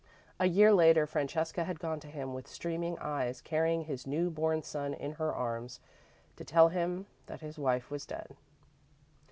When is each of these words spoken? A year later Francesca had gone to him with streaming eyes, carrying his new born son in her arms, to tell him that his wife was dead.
A 0.39 0.47
year 0.47 0.73
later 0.73 1.05
Francesca 1.05 1.63
had 1.63 1.79
gone 1.79 1.99
to 1.99 2.07
him 2.07 2.33
with 2.33 2.47
streaming 2.47 2.97
eyes, 2.97 3.39
carrying 3.39 3.83
his 3.83 4.07
new 4.07 4.31
born 4.31 4.63
son 4.63 4.95
in 4.95 5.11
her 5.11 5.31
arms, 5.31 5.79
to 6.37 6.43
tell 6.43 6.69
him 6.69 7.05
that 7.27 7.41
his 7.41 7.59
wife 7.59 7.91
was 7.91 8.07
dead. 8.07 8.35